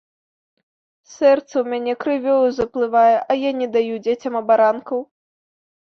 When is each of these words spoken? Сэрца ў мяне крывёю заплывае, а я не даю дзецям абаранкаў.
Сэрца 1.15 1.53
ў 1.59 1.65
мяне 1.73 1.93
крывёю 2.05 2.49
заплывае, 2.61 3.15
а 3.19 3.31
я 3.43 3.51
не 3.61 3.67
даю 3.77 3.95
дзецям 4.09 4.33
абаранкаў. 4.45 4.99